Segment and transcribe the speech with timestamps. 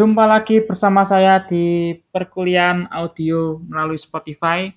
[0.00, 4.72] Jumpa lagi bersama saya di perkuliahan audio melalui Spotify.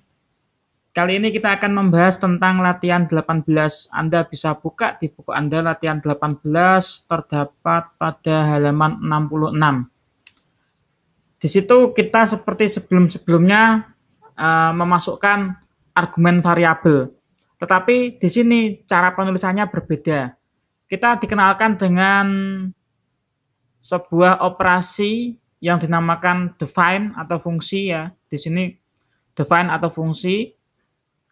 [0.92, 3.48] Kali ini kita akan membahas tentang latihan 18.
[3.88, 6.44] Anda bisa buka di buku Anda latihan 18
[7.08, 11.40] terdapat pada halaman 66.
[11.40, 13.80] Di situ kita seperti sebelum-sebelumnya
[14.36, 15.56] uh, memasukkan
[15.96, 17.08] argumen variabel.
[17.64, 20.36] Tetapi di sini cara penulisannya berbeda.
[20.84, 22.26] Kita dikenalkan dengan
[23.84, 28.08] sebuah operasi yang dinamakan define atau fungsi ya.
[28.32, 28.72] Di sini
[29.36, 30.56] define atau fungsi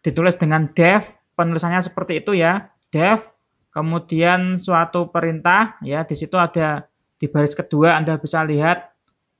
[0.05, 2.69] ditulis dengan def, penulisannya seperti itu ya.
[2.93, 3.25] Def,
[3.73, 6.85] kemudian suatu perintah ya, di situ ada
[7.17, 8.93] di baris kedua Anda bisa lihat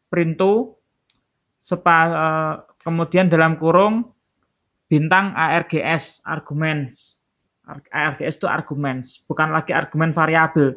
[0.10, 0.74] print to
[1.62, 4.10] sepa, uh, kemudian dalam kurung
[4.90, 7.22] bintang args arguments.
[7.64, 10.76] ARGS itu arguments, bukan lagi argumen variabel.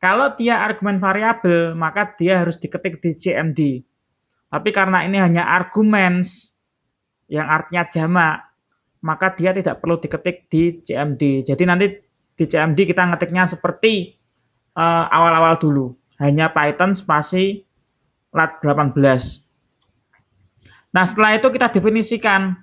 [0.00, 3.84] Kalau dia argumen variabel, maka dia harus diketik di CMD.
[4.48, 6.56] Tapi karena ini hanya arguments
[7.28, 8.36] yang artinya jamak,
[9.04, 11.44] maka dia tidak perlu diketik di CMD.
[11.44, 11.86] Jadi nanti
[12.32, 14.16] di CMD kita ngetiknya seperti
[14.72, 15.86] eh, awal-awal uh, dulu.
[16.16, 17.60] Hanya Python spasi
[18.32, 18.96] lat 18.
[20.90, 22.56] Nah setelah itu kita definisikan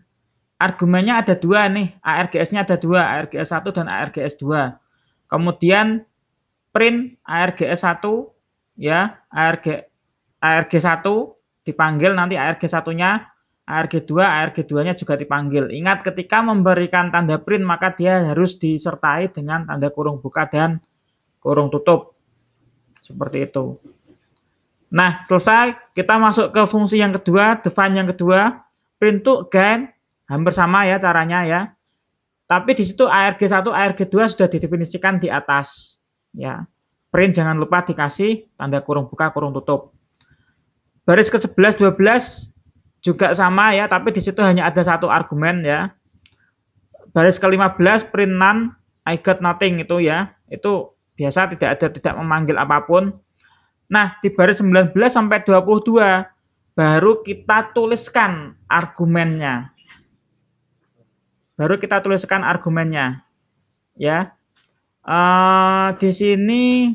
[0.57, 5.29] argumennya ada dua nih, ARGS-nya ada dua, ARGS 1 dan ARGS 2.
[5.29, 6.03] Kemudian
[6.71, 8.03] print ARGS1
[8.77, 9.87] ya, ARG
[10.37, 11.05] ARG1
[11.65, 13.11] dipanggil nanti ARG1-nya,
[13.67, 15.73] ARG2, ARG2-nya juga dipanggil.
[15.75, 20.79] Ingat ketika memberikan tanda print maka dia harus disertai dengan tanda kurung buka dan
[21.43, 22.15] kurung tutup.
[23.03, 23.75] Seperti itu.
[24.87, 25.75] Nah, selesai.
[25.91, 28.63] Kita masuk ke fungsi yang kedua, define yang kedua.
[28.95, 29.91] Print to again,
[30.31, 31.61] hampir sama ya caranya ya.
[32.47, 35.96] Tapi di situ ARG1, ARG2 sudah didefinisikan di atas
[36.35, 36.67] ya.
[37.07, 39.95] Print jangan lupa dikasih tanda kurung buka kurung tutup.
[41.07, 42.51] Baris ke-11 12
[42.99, 45.95] juga sama ya, tapi di situ hanya ada satu argumen ya.
[47.15, 48.75] Baris ke-15 print none
[49.07, 50.35] I got nothing itu ya.
[50.51, 53.15] Itu biasa tidak ada tidak memanggil apa pun.
[53.87, 56.27] Nah, di baris 19 sampai 22
[56.75, 59.71] baru kita tuliskan argumennya.
[61.57, 63.25] Baru kita tuliskan argumennya.
[63.97, 64.36] Ya.
[65.07, 66.91] Uh, di sini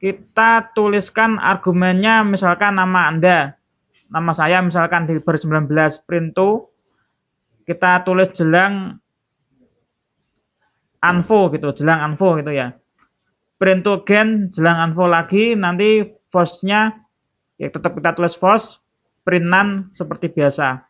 [0.00, 3.60] kita tuliskan argumennya misalkan nama Anda.
[4.08, 5.68] Nama saya misalkan di baris 19
[6.08, 6.72] print to
[7.68, 8.96] kita tulis jelang
[11.04, 12.72] info gitu, jelang info gitu ya.
[13.60, 17.04] Print to again, jelang info lagi, nanti force-nya
[17.60, 18.80] ya tetap kita tulis force,
[19.28, 20.88] print none seperti biasa.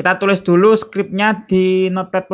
[0.00, 2.24] Kita tulis dulu skripnya di Notepad++.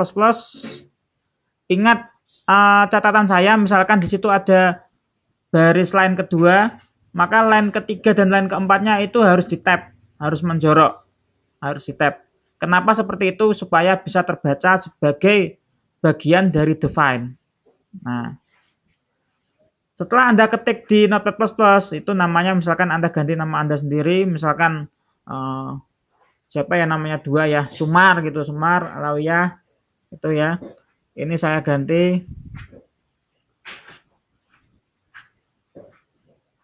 [1.67, 1.99] Ingat
[2.47, 4.87] uh, catatan saya, misalkan di situ ada
[5.51, 6.79] baris line kedua,
[7.11, 9.91] maka line ketiga dan line keempatnya itu harus di tab,
[10.23, 11.11] harus menjorok,
[11.59, 12.23] harus di tab.
[12.63, 13.51] Kenapa seperti itu?
[13.51, 15.59] Supaya bisa terbaca sebagai
[15.99, 17.35] bagian dari define.
[17.99, 18.31] Nah,
[19.91, 21.51] setelah Anda ketik di Notepad++,
[21.99, 24.87] itu namanya misalkan Anda ganti nama Anda sendiri, misalkan
[25.27, 25.83] uh,
[26.57, 27.69] siapa ya namanya dua ya?
[27.69, 29.61] Sumar gitu Sumar Alawiyah
[30.09, 30.57] itu ya.
[31.13, 32.25] Ini saya ganti.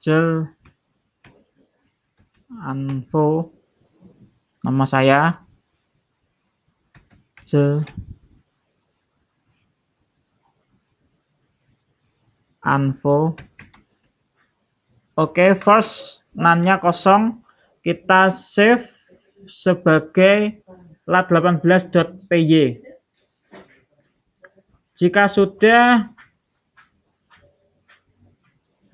[0.01, 0.49] Jel
[2.57, 3.53] Anfo
[4.65, 5.45] nama saya.
[7.45, 7.85] Jel
[12.65, 13.37] Anfo
[15.13, 17.45] Oke, okay, first nanya kosong,
[17.85, 18.92] kita save
[19.47, 20.63] sebagai
[21.07, 22.55] lat18.py.
[24.93, 26.13] Jika sudah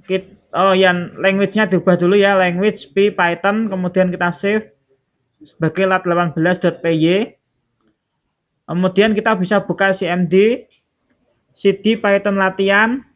[0.08, 4.72] kita, oh yang language-nya diubah dulu ya, language p Python, kemudian kita save
[5.44, 7.36] sebagai lat18.py.
[8.68, 10.68] Kemudian kita bisa buka cmd,
[11.56, 13.08] cd Python latihan,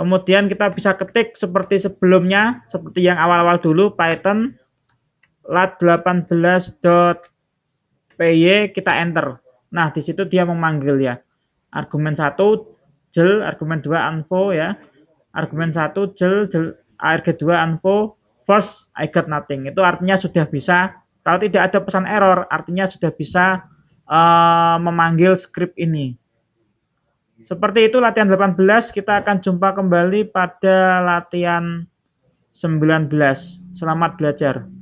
[0.00, 4.56] Kemudian kita bisa ketik seperti sebelumnya, seperti yang awal-awal dulu, Python
[5.50, 9.42] lat18.py kita enter.
[9.74, 11.18] Nah, di situ dia memanggil ya.
[11.74, 12.38] Argumen 1
[13.10, 14.78] jel, argumen 2 info ya.
[15.34, 18.14] Argumen 1 jel, jel arg2 info,
[18.46, 19.66] first I got nothing.
[19.66, 23.68] Itu artinya sudah bisa kalau tidak ada pesan error, artinya sudah bisa
[24.08, 26.16] uh, memanggil script ini.
[27.40, 28.56] Seperti itu latihan 18,
[28.92, 31.88] kita akan jumpa kembali pada latihan
[32.52, 33.08] 19.
[33.72, 34.68] Selamat belajar.